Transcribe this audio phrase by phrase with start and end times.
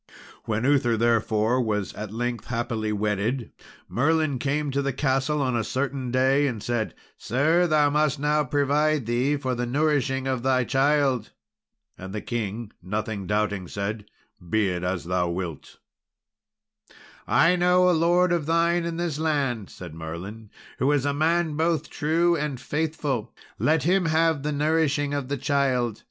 [0.45, 3.51] When Uther, therefore, was at length happily wedded,
[3.87, 8.43] Merlin came to the castle on a certain day, and said, "Sir, thou must now
[8.43, 11.29] provide thee for the nourishing of thy child."
[11.99, 14.05] And the king, nothing doubting, said,
[14.49, 15.77] "Be it as thou wilt."
[17.27, 20.49] "I know a lord of thine in this land," said Merlin,
[20.79, 25.37] "who is a man both true and faithful; let him have the nourishing of the
[25.37, 25.99] child.